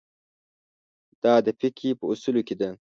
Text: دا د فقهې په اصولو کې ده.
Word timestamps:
دا 1.23 1.33
د 1.45 1.47
فقهې 1.59 1.91
په 1.99 2.05
اصولو 2.11 2.41
کې 2.47 2.55
ده. 2.59 2.69